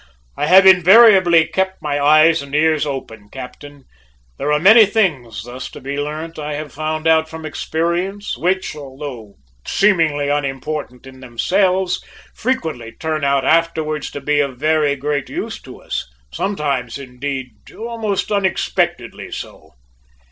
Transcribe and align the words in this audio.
"I 0.35 0.47
have 0.47 0.65
invariably 0.65 1.45
kept 1.45 1.79
my 1.79 2.23
ears 2.23 2.41
and 2.41 2.55
eyes 2.55 2.87
open, 2.87 3.29
captain. 3.29 3.83
There 4.39 4.51
are 4.51 4.57
many 4.59 4.87
things 4.87 5.43
thus 5.43 5.69
to 5.69 5.79
be 5.79 5.95
learnt, 5.99 6.39
I 6.39 6.55
have 6.55 6.73
found 6.73 7.05
out 7.05 7.29
from 7.29 7.45
experience, 7.45 8.35
which, 8.35 8.75
although 8.75 9.35
seemingly 9.67 10.27
unimportant 10.27 11.05
in 11.05 11.19
themselves, 11.19 12.03
frequently 12.33 12.93
turn 12.93 13.23
out 13.23 13.45
afterwards 13.45 14.09
to 14.13 14.21
be 14.21 14.39
of 14.39 14.57
very 14.57 14.95
great 14.95 15.29
use 15.29 15.61
to 15.61 15.83
us, 15.83 16.09
sometimes, 16.33 16.97
indeed, 16.97 17.51
almost 17.71 18.31
unexpectedly 18.31 19.31
so!" 19.31 19.75